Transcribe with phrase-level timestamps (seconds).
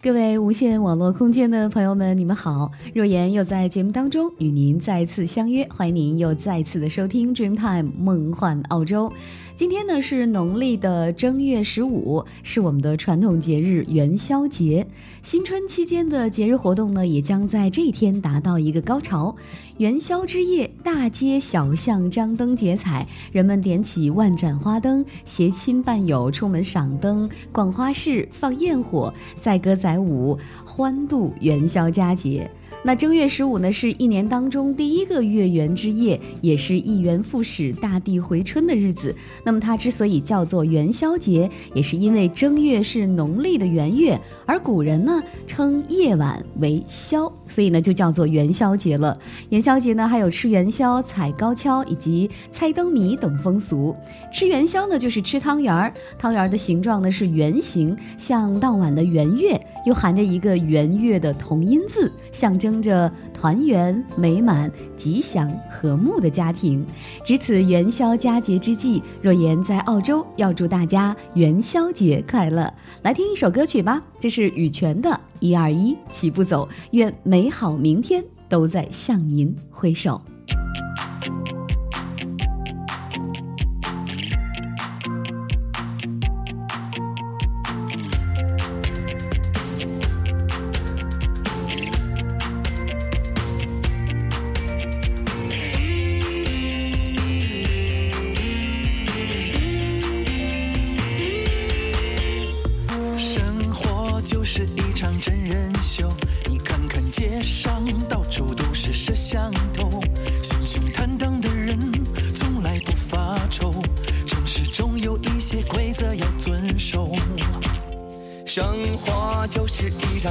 [0.00, 2.70] 各位无线网络空间的朋友们，你们好！
[2.94, 9.12] 若言又在节目当中与您再次相约，欢迎您又再次的收听 Dreamtime 梦幻澳洲。
[9.58, 14.86] 今天呢是农历的正月十五，是我们的传统节日元宵节。
[15.20, 19.34] 新春期间的节日活动呢，也将在这一天达到一个高潮。
[19.78, 32.48] 元宵之夜，大街小巷张灯结彩，人们点起万盏花灯，携亲伴友出门赏灯、逛花市、放焰火，载歌载舞，欢度元宵佳节。
[32.84, 39.14] 那正月十五呢，是一年当中第一个月圆之夜，也是一元复始、大地回春的日子。
[39.44, 49.18] 那么它之所以叫做元宵节，也是因为正月是农历的元月，而古人呢称夜晚为宵，所以呢就叫做元宵节了。
[49.48, 53.94] 元宵节呢还有吃元宵、踩高跷以及猜灯谜等风俗。
[54.32, 62.67] 吃元宵呢就是吃汤圆儿，汤圆儿的形状呢是圆形，像当晚的圆月，又含着一个圆月的同音字，象征。
[62.68, 66.84] 生着团圆、美满、吉祥、和睦的家庭。
[67.24, 72.70] 值此元宵佳节之际，若言在澳洲要祝大家元宵节快乐。
[73.02, 75.08] 来听一首歌曲吧，这是羽泉的
[75.40, 80.20] 《一二一起步走》，愿美好明天都在向您挥手。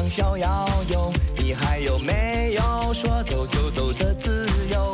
[0.09, 4.93] 逍遥游，你还有没有说走就走的自由？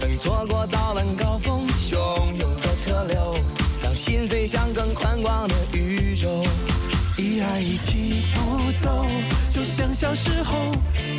[0.00, 1.94] 等错过早晚高峰汹
[2.36, 3.36] 涌的车流，
[3.82, 6.42] 让心飞向更宽广的宇宙。
[7.16, 9.06] 一二一起步走，
[9.50, 10.72] 就像小时候，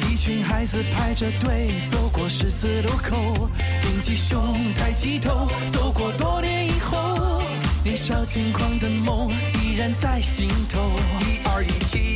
[0.10, 3.50] 一群孩子排着队走过十字路口，
[3.82, 7.42] 挺起胸，抬起头，走过多年以后。
[7.84, 9.30] 年少轻狂的梦
[9.62, 10.80] 依然在心头，
[11.20, 12.13] 一二一起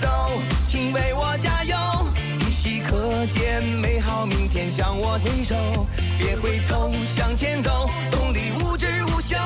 [0.00, 0.08] 走，
[0.66, 1.76] 请为我加油！
[2.40, 5.54] 依稀可见美好明天向我挥手，
[6.18, 9.36] 别回头向前走，动力无止无休。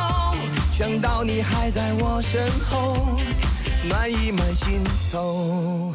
[0.72, 3.18] 想到你还在我身后，
[3.88, 4.82] 暖意满心
[5.12, 5.94] 头。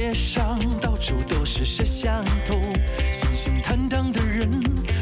[0.00, 2.58] 街上到处都是摄像头，
[3.12, 4.50] 心胸坦荡的人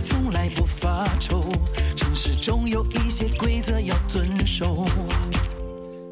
[0.03, 1.53] 从来不发愁，
[1.94, 4.84] 城市中有一些规则要遵守。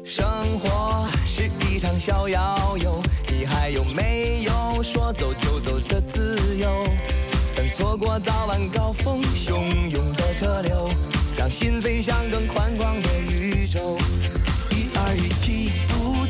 [0.05, 0.25] 生
[0.59, 6.81] 活是一场逍遥游，你还有没有说走就走的自由？
[7.57, 10.89] 等错过早晚高峰汹涌的车流，
[11.37, 13.97] 让心飞向更宽广的宇宙。
[14.71, 15.71] 一二一起。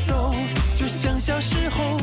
[0.06, 0.32] 走，
[0.78, 1.98] 就像小时候，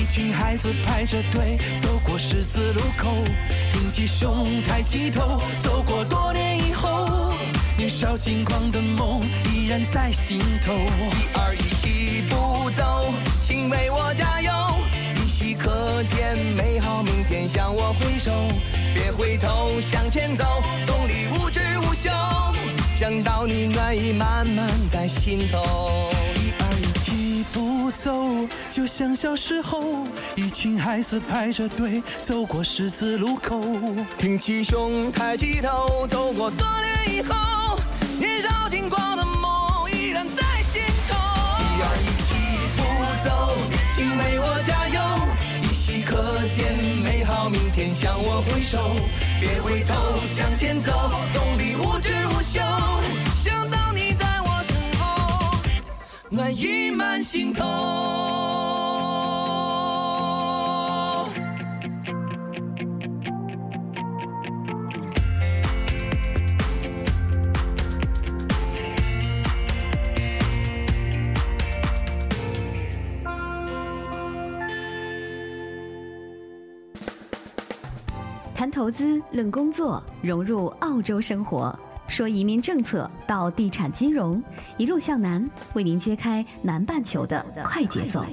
[0.00, 3.22] 一群孩子排着队走过十字路口，
[3.70, 7.34] 挺起胸，抬起头，走过多年以后，
[7.76, 9.20] 年少轻狂的梦
[9.52, 10.72] 依然在心头。
[10.72, 13.12] 一二一，起步走，
[13.42, 14.50] 请为我加油，
[15.22, 18.32] 依稀可见美好明天向我挥手，
[18.94, 22.10] 别回头向前走，动力无止无休，
[22.96, 26.10] 想到你暖意满满在心头。
[27.54, 28.10] 不走，
[28.68, 30.04] 就像小时候，
[30.34, 33.62] 一群孩子排着队走过十字路口，
[34.18, 37.78] 挺起胸，抬起头，走过多年以后，
[38.18, 41.14] 年少轻狂的梦依然在心头。
[41.62, 42.34] 一二一，起
[42.76, 42.82] 步
[43.24, 43.56] 走，
[43.94, 45.00] 请为我加油，
[45.62, 46.34] 依稀可。
[46.48, 48.96] 见，美好明天向我挥手，
[49.40, 49.94] 别回头，
[50.26, 50.92] 向前走，
[51.32, 52.60] 动力无止无休。
[53.34, 53.73] 想到你在我身后，
[56.34, 57.62] 暖意满心头。
[78.56, 84.42] 谈投资，论工作，融入澳洲生活，说移民政策到地产金融，
[84.76, 88.24] 一路向南，为您揭开南半球的快节奏。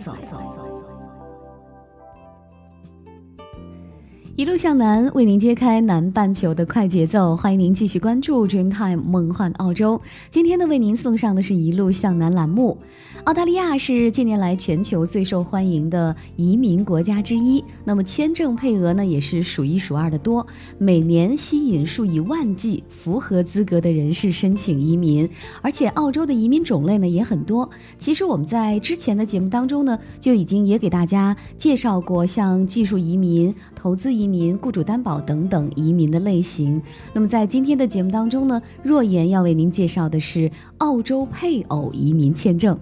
[4.38, 7.36] 一路向南，为您揭开南半球的快节奏。
[7.36, 10.02] 欢迎您继续关注 Dreamtime 梦幻澳洲。
[10.30, 12.78] 今天呢，为您送上的是一路向南栏目。
[13.26, 20.48] 澳大利亚是近年来全球最受欢迎的移民国家之一，那么签证配额呢也是数一数二的多，
[20.80, 25.30] 每年吸引数以万计符合资格的人士申请移民，
[25.62, 27.70] 而且澳洲的移民种类呢也很多。
[28.00, 36.80] 其实我们在之前的节目当中呢就已经也给大家介绍过，像技术移民、投资移移民、雇主担保等等移民的类型。
[37.14, 42.78] 那么在今天的节目当中呢，若言要为您介绍的是澳洲配偶移民签证。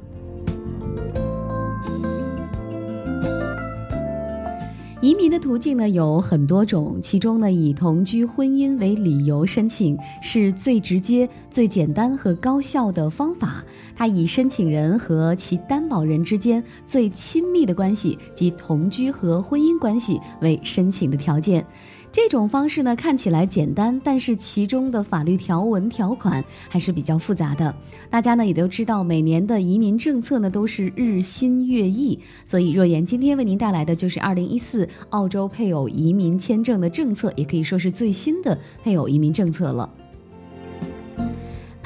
[5.02, 13.64] 移民的途径呢有很多种，其中呢以同居婚姻为理由申请是最直接、最简单和高效的方法。
[13.96, 21.66] 它以申请人和其担保人之间最亲密的关系及同居和婚姻关系为申请的条件。
[22.12, 27.74] 这种方式呢看起来简单，但是其中的法律条文条款还是比较复杂的。
[28.10, 39.90] 大家呢也都知道，每年的移民政策呢都是日新月异，所以若言今天为您带来的就是二零一四澳洲配偶移民签证的政策，也可以说是最新的配偶移民政策了。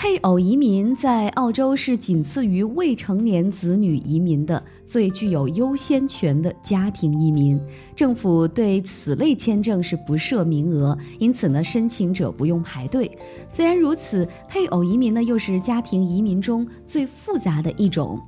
[0.04, 7.58] 配偶移民在澳洲是仅次于未成年子女移民的最具有优先权的家庭移民。
[7.96, 13.10] 政府对此类签证是不设名额，因此呢，申请者不用排队。
[13.48, 18.20] 虽然如此，配偶移民呢又是家庭移民中最复杂的一种。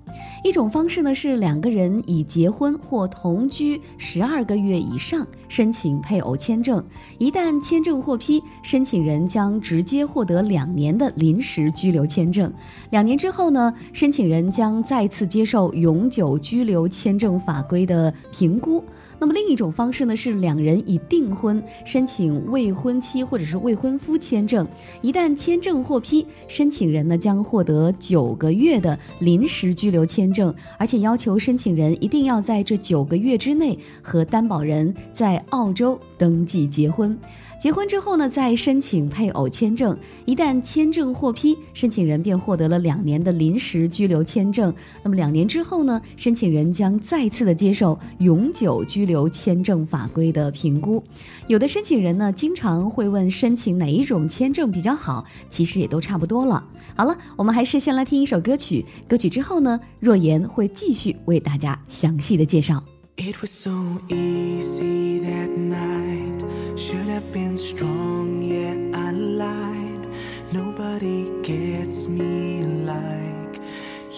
[0.45, 6.81] 一种方式呢是两个人已结婚或同居十二个月以上申请配偶签证，
[7.17, 12.51] 一旦签证获批，申请人将直接获得两年的临时居留签证。
[12.91, 18.83] 两年之后呢，申请人将再次接受永久居留签证法规的评估。
[19.19, 24.67] 那么另一种方式呢，是两人已订婚，申请未婚妻或者是未婚夫签证。
[25.01, 37.17] 一旦签证获批，申请人呢将获得九个月的临时居留签证，而且要求申请人一定要在这九个月之内和担保人在澳洲登记结婚。
[37.57, 39.97] 结婚之后呢，再申请配偶签证。
[40.25, 44.73] 一旦签证获批，申请人便获得了两年的临时居留签证。
[45.01, 51.03] 那么两年之后呢，申请人将再次的接受永久居留签证法规的评估。
[51.47, 56.63] 有的申请人呢，经常会问申请哪一种签证比较好，其实也都差不多了。
[56.95, 58.85] 好了，我们还是先来听一首歌曲。
[59.07, 62.94] 歌曲之后呢，若言会继续为大家详细的介绍。
[63.17, 66.43] It was so easy that night.
[66.77, 70.05] Should have been strong, yeah, I lied.
[70.51, 73.61] Nobody gets me like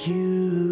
[0.07, 0.66] you.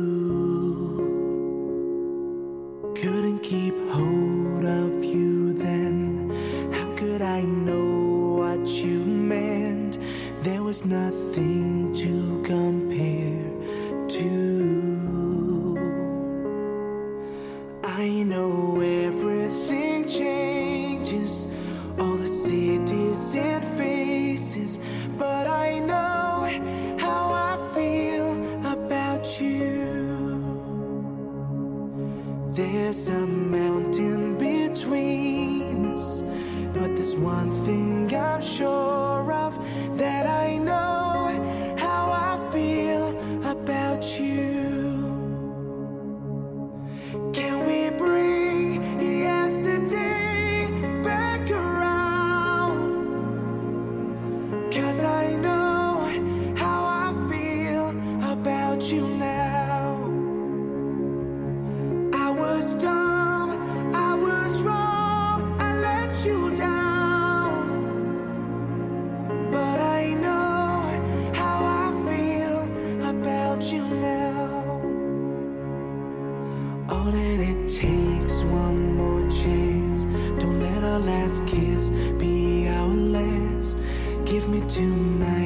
[77.67, 80.05] takes one more chance.
[80.39, 83.77] Don't let our last kiss be our last.
[84.25, 85.44] Give me tonight.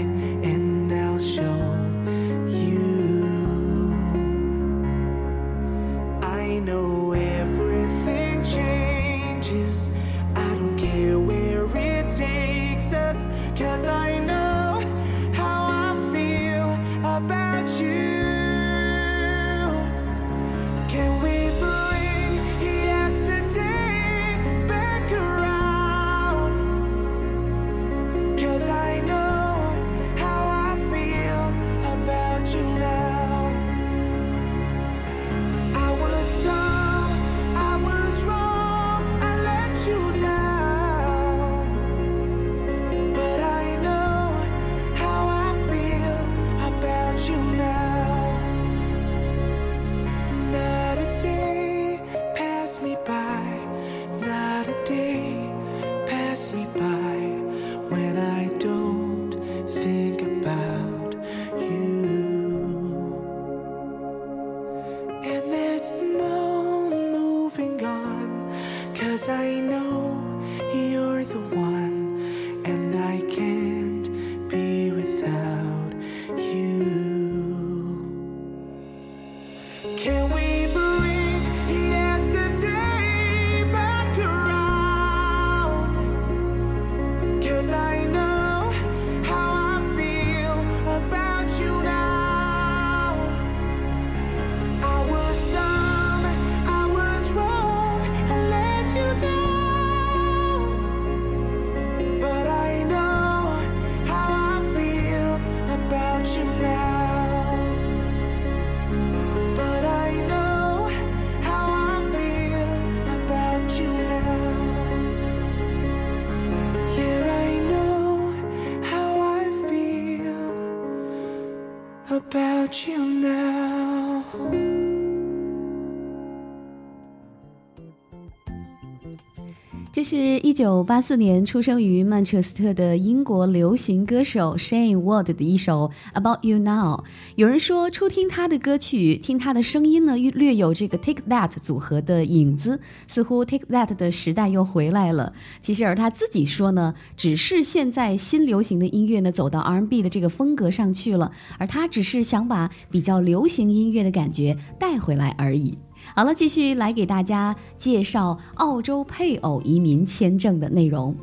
[130.10, 136.98] 是一九八四年出生于曼彻斯特的英国流行歌手 Shane Ward 的一首《About You Now》。
[137.36, 145.32] 有人说，初听他的歌曲，听他的声音呢，略有这个 Take That 组合的影子，似乎 Take That 的时代又回来了。
[145.62, 155.78] 其实，而他自己说呢，只是现在新流行的音乐呢，走到 R&B 的这个风格上去了，而他只是想把比较流行音乐的感觉带回来而已。
[156.16, 161.16] 好了，继续来给大家介绍澳洲配偶移民签证的内容。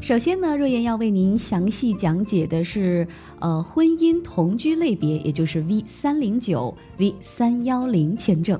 [0.00, 3.06] 首先呢，若言要为您详细讲解的是，
[3.40, 8.58] 呃，婚姻同居类别，也就是 V 三零九、V 三幺零签证。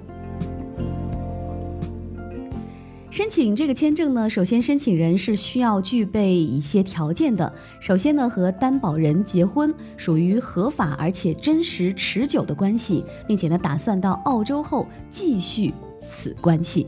[3.18, 7.52] 申请这个签证呢，首先申请人是需要具备一些条件的。
[7.80, 16.86] 首先呢，和担保人结婚，属于合法而且真实持久的关系，并且呢，打算到澳洲后继续此关系。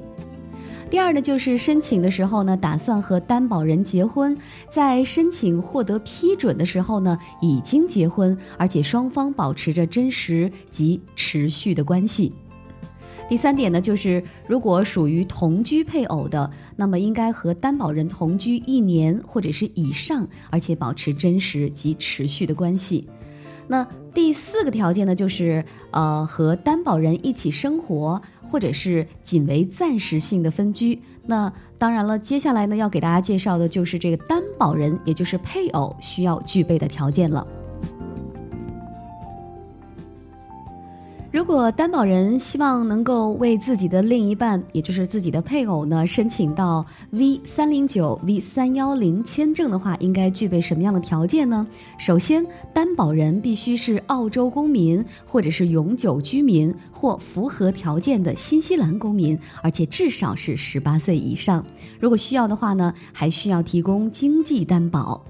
[0.88, 4.38] 第二呢，就是申请的时候呢，打算和担保人结婚，
[4.70, 12.32] 在申请获得批准的时候呢，已经结婚，而且双方保持着真实及持续的关系。
[13.30, 23.08] 第三点呢，就是如果属于同居配偶的，那么应该和担保人同居一年或者是以上，而且保持真实及持续的关系。
[23.68, 31.00] 那第四个条件呢，就是呃和担保人一起生活，或者是仅为暂时性的分居。
[31.24, 37.46] 那当然了，接下来呢要给大家介绍的就是这个担保人，也就是配偶需要具备的条件了。
[41.32, 51.64] 如果担保人希望能够为自己的另一半，也就是自己的配偶呢，申请到 V 三零九、V 三幺零签证的话，应该具备什么样的条件呢？
[51.98, 52.44] 首先，
[52.74, 61.64] 担保人必须是澳洲公民，或者是永久居民，或符合条件的新西兰公民，而且至少是十八岁以上。
[62.00, 65.24] 如果需要的话呢，还需要提供经济担保。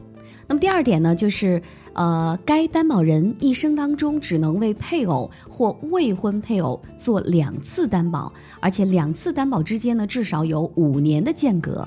[0.51, 11.87] 那么第二点呢，就是呃，该担保人一生当中只能为配偶或未婚配偶做两次担保，而且两次担保之间呢至少有五年的间隔。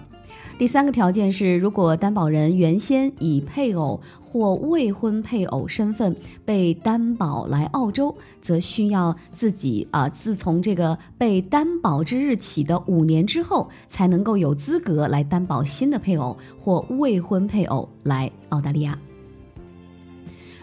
[0.56, 18.98] 第三个条件是，如果担保人原先以配偶或未婚配偶身份被担保来澳洲，则需要自己啊、自从这个被担保之日起的五年之后，才能够有资格来担保新的配偶或未婚配偶来澳大利亚。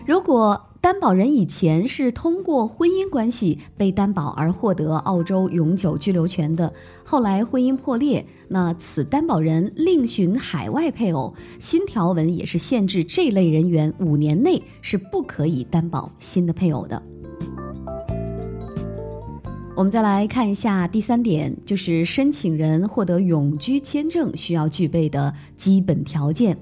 [0.07, 6.73] 如果担保人以前是通过婚姻关系被担保而获得澳洲永久居留权的，
[7.05, 17.03] 后来婚姻破裂，那此担保人另寻海外配偶，新条文也是限制这类人员五年内是不可以担保新的配偶的。
[19.77, 26.57] 我们再来看一下第三点，就是申请人获得永居签证需要具备的基本条件。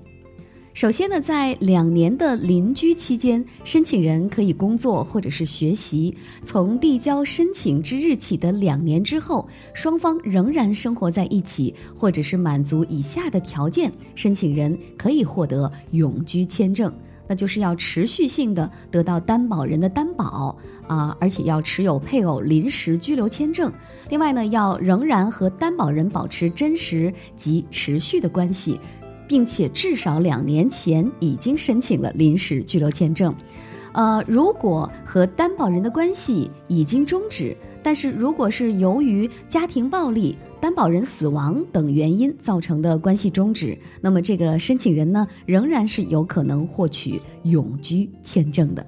[0.78, 6.16] 首先呢，在两年的邻居期间，申请人可以工作或者是学习。
[6.44, 16.94] 从递交申请之日起的两年之后，双方仍然生活在一起，或者是满足以下的条件，申请人可以获得永居签证。
[17.30, 20.56] 那就是要持续性的得到担保人的担保
[20.87, 23.70] 啊，而且要持有配偶临时居留签证。
[24.08, 28.80] 另外呢，要仍然和担保人保持真实及持续的关系，
[29.28, 33.32] 并且至少两年前已经申请了临时居留签证。
[33.92, 48.87] 呃，如果和担保人的关系已经终止，但是如果是由于家庭暴力、担保人死亡等原因造成的关系终止，那么这个申请人呢，仍然是有可能获取永居签证的。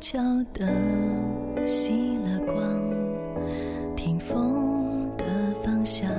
[0.00, 0.18] 悄悄
[0.54, 0.66] 地
[1.66, 2.64] 熄了光，
[3.94, 5.24] 听风的
[5.62, 6.10] 方向，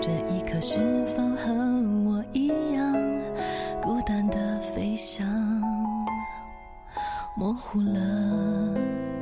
[0.00, 1.54] 这一刻是否和
[2.04, 2.92] 我一样，
[3.80, 5.24] 孤单的飞翔，
[7.36, 8.00] 模糊了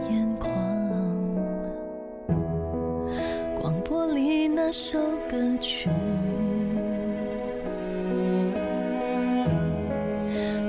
[0.08, 0.50] 眼眶。
[3.60, 4.98] 广播里那首
[5.30, 5.90] 歌曲，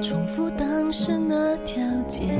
[0.01, 2.37] 重复当时那条街，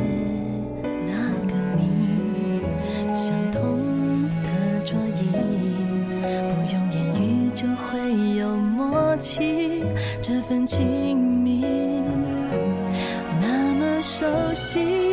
[10.51, 11.61] 份亲密
[13.39, 15.10] 那么熟悉。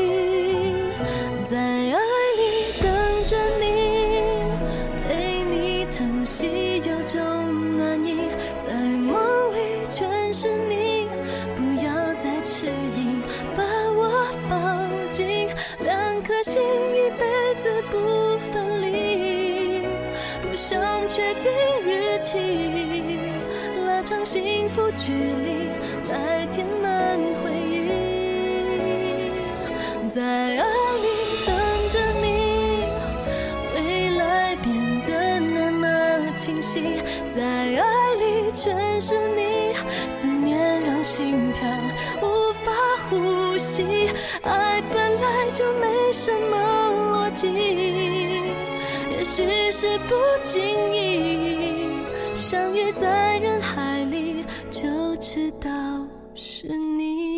[49.19, 51.91] 也许是不经意
[52.35, 54.45] 相遇在人海里。
[54.71, 55.69] 就知道
[56.37, 57.38] 是你。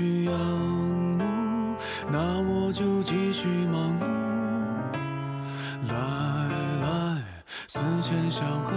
[0.00, 0.32] 没人去仰
[1.18, 1.76] 慕，
[2.10, 4.04] 那我就继续忙碌。
[5.88, 5.94] 来
[6.80, 7.22] 来，
[7.68, 8.70] 思前想后，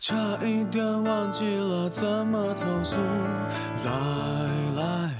[0.00, 2.96] 差一点忘记了怎么投诉。
[3.84, 3.92] 来
[4.76, 5.10] 来，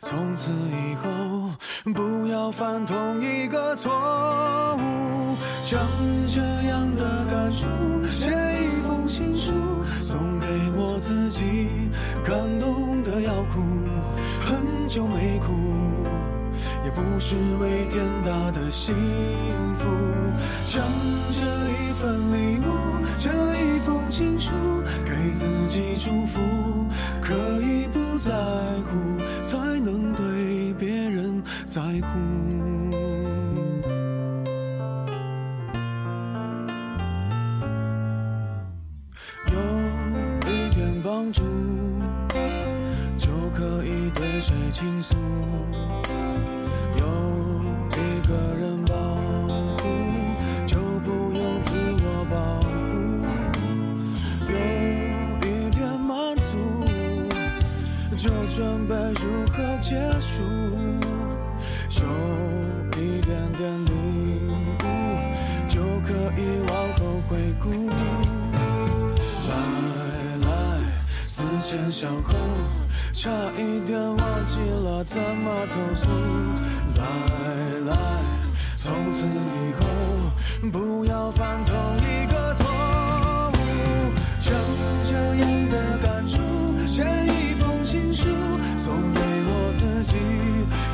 [0.00, 1.02] 从此以后
[1.92, 3.90] 不要犯同一个错
[14.96, 15.52] 就没哭。
[16.82, 18.94] 也不是为天大的幸
[19.74, 19.84] 福，
[20.64, 20.82] 将
[21.32, 23.28] 这一份礼物，这
[23.58, 24.52] 一封情书，
[25.04, 26.40] 给自己祝福，
[27.20, 28.32] 可以不在
[28.86, 32.75] 乎，才能对别人在乎。
[71.68, 72.32] 前想后，
[73.12, 76.06] 差一点忘记了怎么投诉。
[76.94, 77.02] 来
[77.90, 77.96] 来，
[78.76, 82.62] 从此以后不要犯同一个错
[83.52, 83.58] 误。
[84.40, 84.54] 将
[85.06, 86.38] 这样的感触
[86.86, 88.28] 写一封情书，
[88.76, 90.14] 送给我自己，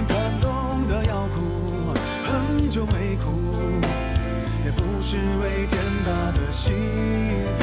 [0.08, 1.92] 感动的要哭，
[2.24, 3.30] 很久没哭，
[4.64, 6.72] 也不是为天大的幸
[7.58, 7.62] 福。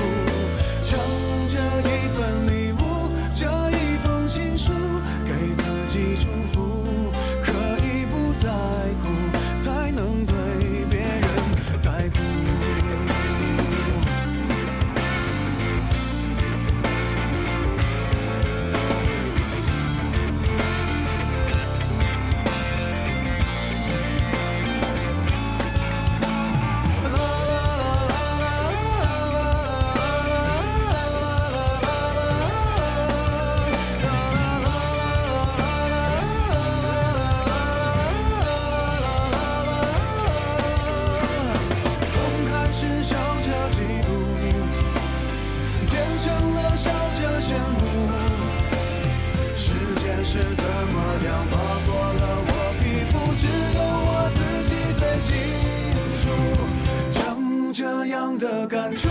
[58.38, 59.08] 的感触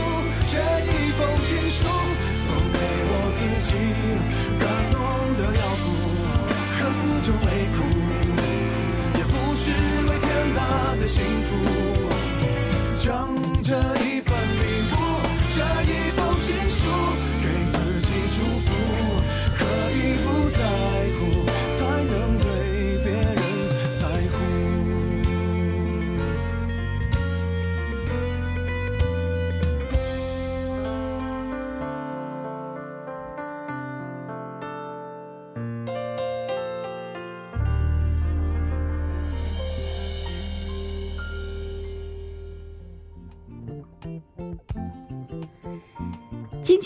[0.46, 1.84] 写一封情书，
[2.46, 2.78] 送给
[3.10, 3.70] 我自己，
[4.58, 4.96] 感动
[5.36, 5.84] 的要哭，
[6.78, 6.80] 很
[7.22, 7.76] 久没哭，
[9.18, 9.64] 也不是
[10.08, 10.60] 为天大
[11.00, 11.16] 的幸
[11.48, 11.50] 福。
[12.98, 13.06] 将
[13.62, 13.72] 这
[14.04, 14.17] 一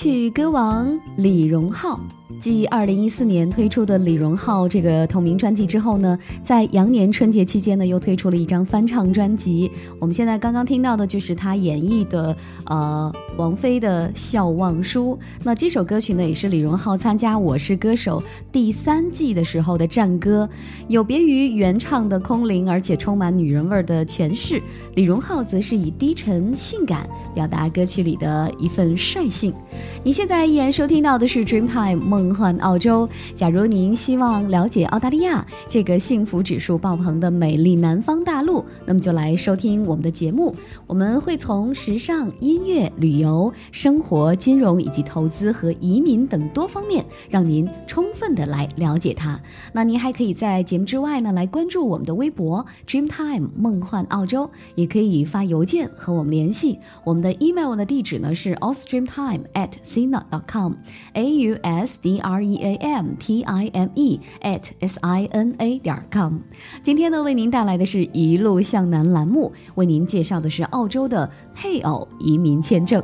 [0.02, 2.00] 曲歌王李荣浩。
[2.40, 9.70] 继二零一四年推出的李荣浩这个同名专辑之后呢，在羊年春节期间呢，又推出了一张翻唱专辑。
[10.00, 12.36] 我们现在刚刚听到的就是他演绎的
[12.66, 15.16] 呃王菲的《笑忘书》。
[15.44, 20.48] 那这首歌曲呢，也是李荣浩参加《我是歌手》第三季的时候的战歌，
[20.88, 24.60] 有别于原唱的空灵而且充满女人味的诠释，
[24.96, 29.54] 李荣浩则是以低沉性感表达歌曲里的一份率性。
[30.02, 32.32] 你现在依然收听到的是 Dreamtime 梦。
[32.32, 33.08] 幻澳洲。
[33.34, 40.54] 假如您希望了解澳大利亚这个幸福指数爆棚的美丽南方大陆，那么就来收听我们的节目。
[40.86, 49.40] 我们会从时尚、音乐、旅游、由生活、金融以及投资和移民等多方面，让您充分的来了解它。
[49.72, 56.78] 那您还可以在节目之外呢，来关注我们的微博 Dreamtime 梦幻澳洲，也可以发邮件和我们联系。
[57.04, 63.42] 我们的 email 的地址呢是 ausdreamtime at sina dot com，a u s d R E A M T
[63.42, 66.38] I M E at S I N A 点 com。
[66.82, 73.02] 今天呢，为您带来的是一路向南栏目，为您介绍的是澳洲的配偶移民签证。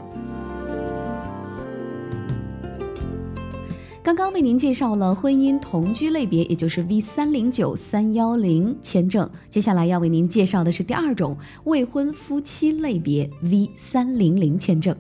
[4.03, 9.29] 刚刚为您介绍了婚姻同居类别，也就是 V 三零九三幺零签证。
[9.51, 14.97] 接下来要为您介绍的是第二种未婚夫妻类别 V 三零零签证。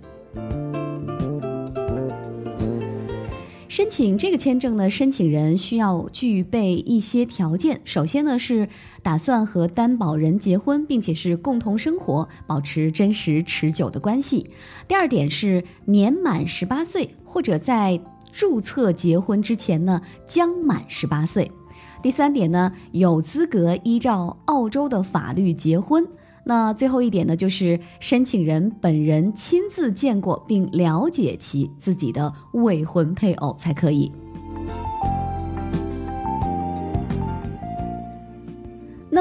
[3.68, 7.78] 申请这个签证呢，申请人需要具备一些条件。
[7.84, 8.66] 首先呢，是
[9.02, 14.48] 打算和担保人结婚，并且是共同生活，保持真实持久的关系。
[14.88, 18.00] 第二点是年满十八岁，或者在
[18.32, 21.52] 注册结婚之前呢将满十八岁。
[22.02, 26.06] 第三点呢，有资格依照澳洲的法律结婚。
[26.48, 34.10] 那最后一点呢，就是申请人本人亲自见过并了解其自己的未婚配偶才可以。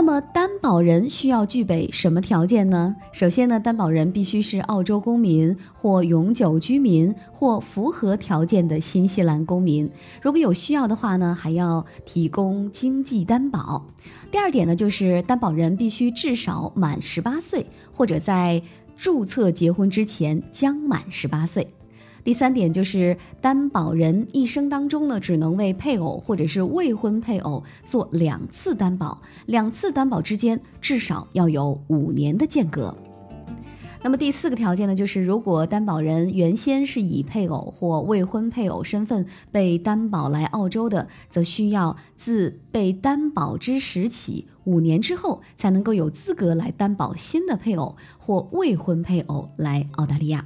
[0.07, 2.95] 那么担保人需要具备什么条件呢？
[3.11, 9.91] 首先呢，担保人必须是澳洲公民或永久居民或符合条件的新西兰公民。
[10.21, 13.85] 如果有需要的话呢，还要提供经济担保。
[14.31, 18.61] 第二点呢，就是担保人必须至少满十八岁，或者在
[18.95, 21.67] 注册结婚之前将满十八岁。
[22.27, 32.93] 第三点就是担保人一生当中呢，只能为配偶或者是未婚配偶做两次担保，两次担保之间至少要有五年的间隔。
[34.03, 50.45] 那么第四个条件呢，就是如果担保人原先是以配偶或未婚配偶身份被担保来澳洲的，则需要自被担保之时起五年之后，才能够有资格来担保新的配偶或未婚配偶来澳大利亚。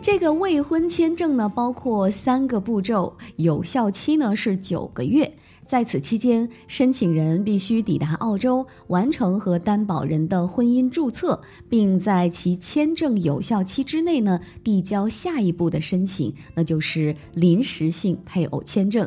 [0.00, 5.34] 这个未婚签证呢，包括三个步骤，有效期呢是九个月。
[5.66, 19.06] 在此期间，申请人必须抵达澳洲，完成和担保人的婚姻注册，并在其签证有效期之内呢，递交下一步的申请，那就是临时性配偶签证。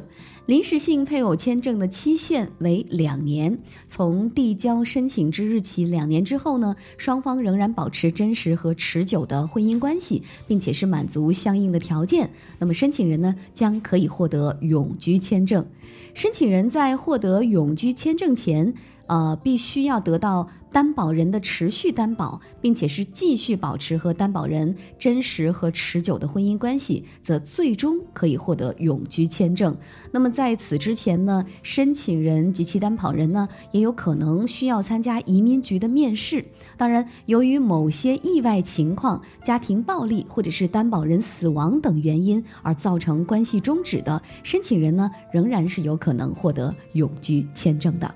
[0.52, 15.66] 临时性配偶签证的期限为两年，从递交申请之日起两年之后呢，双方仍然保持真实和持久的婚姻关系，并且是满足相应的条件，那么申请人呢将可以获得永居签证。
[16.14, 18.74] 申请人在获得永居签证前。
[19.12, 29.76] 呃，必须要得到担保人的持续担保，并且是继续保持和担保人真实和持久的婚姻关系，则最终可以获得永居签证。
[30.14, 36.46] 那么在此之前呢，申请人及其担保人呢，也有可能需要参加移民局的面试。
[36.78, 48.10] 当然，由于某些意外情况、家庭暴力或者是担保人死亡等原因而造成关系终止的申请人呢，仍然是有可能获得永居签证的。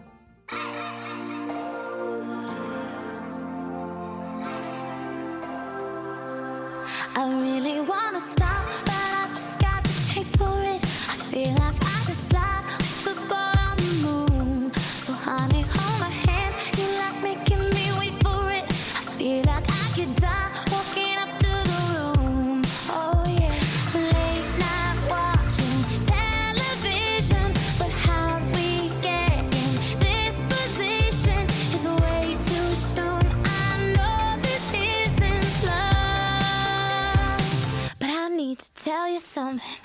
[38.86, 39.85] tell you something.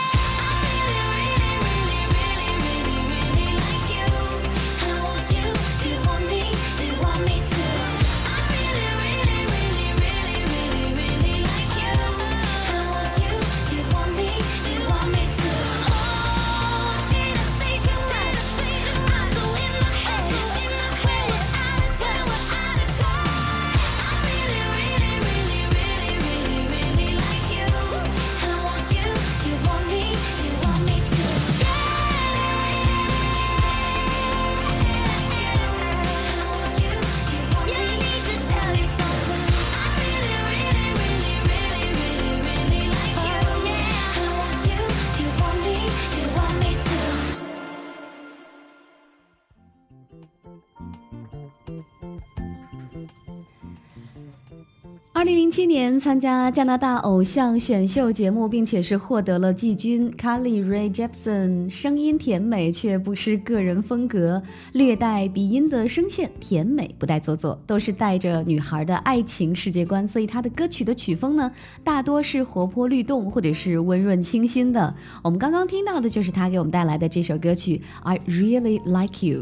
[55.51, 60.09] 七年参加加拿大偶像选秀节目，并且是获得了季军。
[60.11, 64.41] Carly Rae Jepsen 声音甜美，却不失个人风格，
[64.71, 70.07] 略带鼻音的声线甜美，不带做作，都是带着女孩的爱情世界观。
[70.07, 71.51] 所以她的歌曲的曲风呢，
[71.83, 74.95] 大多是活泼律动，或者是温润清新的。
[75.21, 79.41] 我们刚刚听到的就是她给我们带来的这首歌曲《I Really Like You》。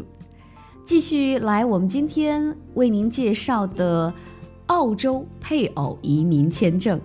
[0.84, 4.12] 继续来，我们今天为您介绍的
[4.70, 7.00] 澳洲配偶移民签证。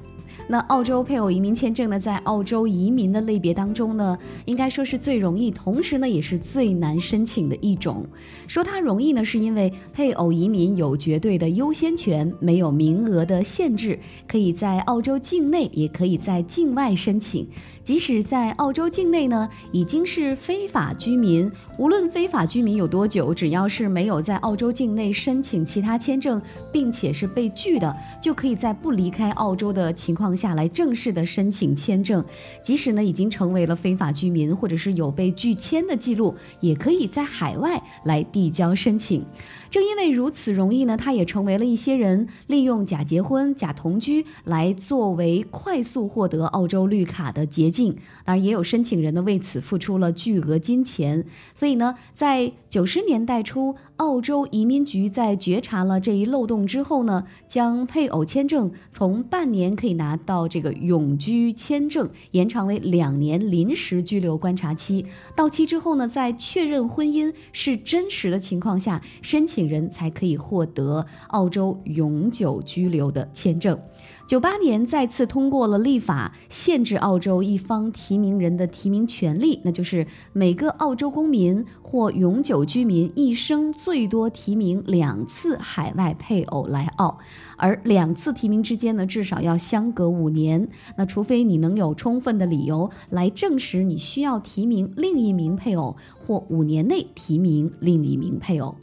[0.47, 8.05] 那澳洲配偶移民签证呢，在澳洲移民的类别当中呢，应该说是最容易，同时呢也是最难申请的一种。
[8.47, 17.47] 说它容易呢，是因为配偶移民有绝对的优先权，没有名额的限制，可以在澳洲境内，也可以在境外申请。
[17.83, 26.41] 即使在澳洲境内呢，已经是非法居民，无论非法居民有多久，只要是没有在澳洲境内申请其他签证，
[26.71, 32.23] 并且是被拒的，就可以在不离开澳洲的情况下来正式的申请签证。
[32.61, 39.23] 即使呢已经成为了非法居民，或者是有被拒签的记录，也可以在海外来递交申请。
[39.69, 47.93] 正因为如此容易呢，它也成为了一些人利用假结婚、假同居来作为快速获得澳洲绿卡的捷径。
[48.23, 51.25] 当然，也有申请人呢为此付出了巨额金钱。
[51.53, 65.05] 所以呢，在九十年代初，澳洲移民局在觉察了这一漏洞之后呢，将配偶签证从半年可以拿到这个永居签证延长为两年临时居留观察期。
[65.35, 73.79] 到期之后呢，在确认婚姻是真实的情况下，申请请人才可以获得澳洲永久居留的签证。
[74.27, 87.17] 九八年再次通过了立法，限制澳洲一方提名人的提名权利，那就是每个澳洲公民或永久居民一生最多提名两次海外配偶来澳，
[87.55, 90.67] 而两次提名之间呢，至少要相隔五年。
[90.97, 95.95] 那除非你能有充分的理由来证实你需要提名另一名配偶，
[96.27, 98.75] 或五年内提名另一名配偶。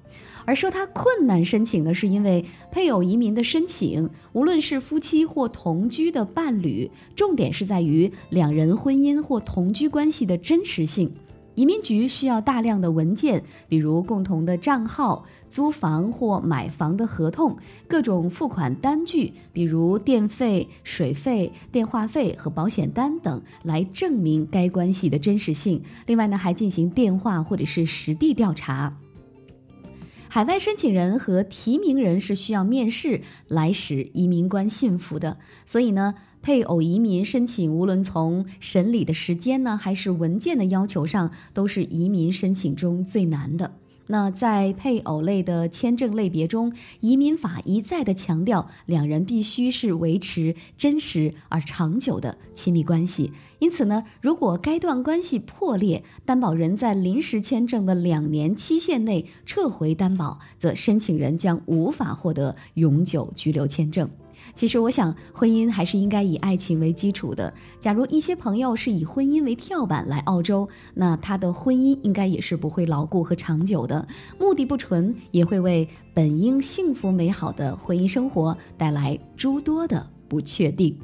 [0.44, 11.12] 而说他困难申请呢，是因为配偶移民的申请，无论是夫妻或同居的伴侣，重点是在于两人婚姻或同居关系的真实性。
[11.54, 17.54] 移民局需要大量的文件，比如共同的账号、租房或买房的合同、
[17.86, 25.82] 各种付款单据，比如电费、水费、电话费和保险单等，来证明该关系的真实性。
[26.06, 28.96] 另外呢，还进行电话或者是实地调查。
[30.34, 43.70] 海外申请人和提名人是需要面试来使移民官信服的，所以呢，配偶移民申请无论从审理的时间呢，还是文件的要求上，都是移民申请中最难的。
[44.08, 53.32] 那在配偶类的签证类别中，移民法一再的强调，两人必须是维持真实而长久的亲密关系。
[53.58, 64.10] 因此呢，如果该段关系破裂，担保人在临时签证的两年期限内撤回担保，则申请人将无法获得永久居留签证。
[64.54, 67.52] 其实，我想，婚姻还是应该以爱情为基础的。
[67.78, 74.06] 假如一些朋友是以婚姻为跳板来澳洲，那他的婚姻应该也是不会牢固和长久的，
[74.38, 80.96] 目的不纯，也会为本应幸福美好的婚姻生活带来诸多的不确定。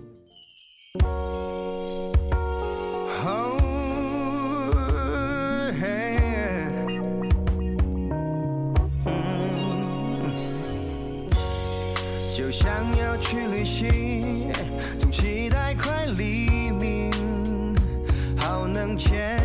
[12.60, 14.50] 想要去旅行，
[14.98, 17.72] 总期待快黎明，
[18.36, 19.37] 好能见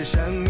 [0.00, 0.49] 是生命。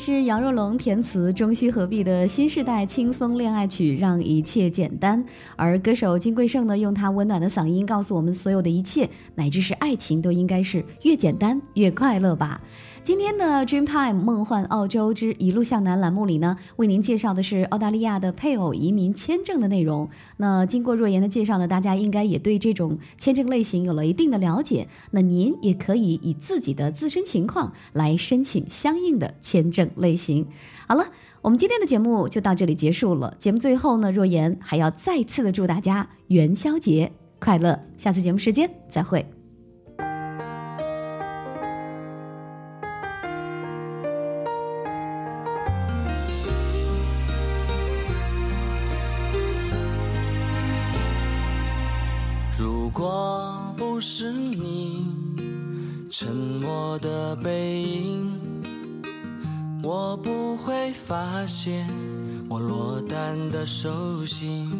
[0.00, 5.22] 是杨若龙填词、中西合璧的新时代轻松恋爱曲《让一切简单》，
[5.56, 12.58] 而歌手金贵晟呢，用他温暖的嗓音告诉我们，所有的一切，乃至是爱情，都应该是越简单越快乐吧。
[13.02, 20.08] 今天的 Dreamtime 梦幻澳洲之一路向南栏目里呢，为您介绍的是澳大利亚的配偶移民签证的内容。
[20.36, 24.86] 那经过若言的介绍呢，大家应该也对这种签证类型有了一定的了解。
[25.10, 30.46] 那您也可以以自己的自身情况来申请相应的签证类型。
[30.86, 31.06] 好了，
[31.40, 33.34] 我们今天的节目就到这里结束了。
[33.38, 37.80] 节目最后呢，若言还要再次的祝大家元宵节快乐。
[37.96, 39.39] 下次节目时间再会。
[56.20, 58.30] 沉默的背影，
[59.82, 61.88] 我不会发现
[62.46, 64.70] 我落单的手心。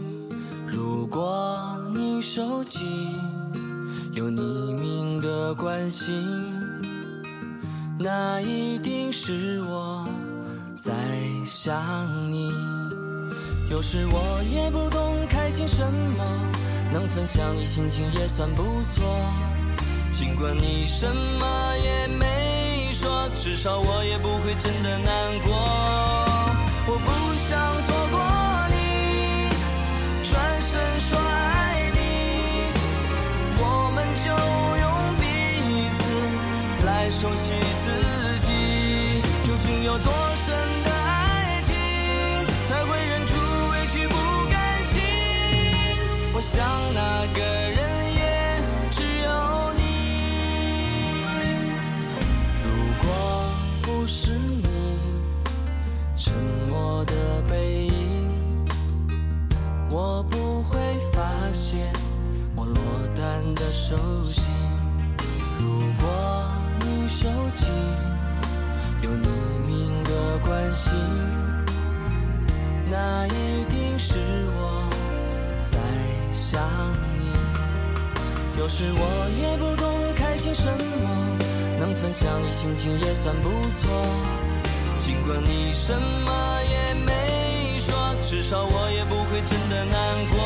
[0.67, 1.59] 如果
[1.95, 2.85] 你手机
[4.13, 6.13] 有匿名的关心，
[7.99, 10.07] 那一定是我
[10.79, 10.93] 在
[11.47, 11.75] 想
[12.31, 12.53] 你。
[13.71, 16.23] 有时我也不懂开心什么，
[16.93, 18.63] 能分享你心情也算不
[18.93, 19.50] 错。
[20.13, 25.51] 尽管你什么也没说，至少我也不会真的难过。
[26.87, 27.57] 我不想
[27.87, 28.19] 错过
[28.71, 28.75] 你，
[30.25, 31.99] 转身说爱你，
[33.59, 34.29] 我们就
[34.81, 34.85] 用
[35.17, 35.23] 彼
[35.99, 36.01] 此
[36.85, 37.53] 来熟悉
[37.83, 37.87] 自
[38.41, 39.23] 己。
[39.43, 40.55] 究竟有多深
[40.85, 41.75] 的爱情，
[42.69, 43.35] 才会忍住
[43.73, 44.15] 委屈不
[44.51, 45.01] 甘心？
[46.35, 46.61] 我想
[46.95, 47.41] 那个
[61.53, 61.79] 那些
[62.55, 62.77] 我落
[63.17, 64.55] 单的手心。
[65.59, 65.67] 如
[65.99, 66.09] 果
[66.79, 67.27] 你手
[67.57, 67.67] 机
[69.03, 69.27] 有匿
[69.67, 70.95] 名的关心，
[72.89, 74.15] 那一定是
[74.55, 74.89] 我
[75.67, 75.77] 在
[76.31, 76.63] 想
[77.19, 77.33] 你。
[78.57, 81.37] 有时我也不懂开心什么，
[81.81, 84.07] 能分享你心情也算不错。
[85.01, 90.40] 尽管你什么也没说，至少我也不会真的难过。